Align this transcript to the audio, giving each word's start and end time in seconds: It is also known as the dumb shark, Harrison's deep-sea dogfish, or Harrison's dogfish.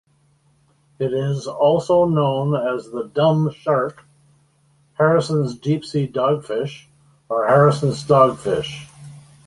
It 0.97 1.13
is 1.13 1.45
also 1.45 2.05
known 2.05 2.55
as 2.55 2.89
the 2.89 3.11
dumb 3.13 3.51
shark, 3.51 4.01
Harrison's 4.95 5.53
deep-sea 5.55 6.07
dogfish, 6.07 6.87
or 7.29 7.47
Harrison's 7.47 8.03
dogfish. 8.07 8.87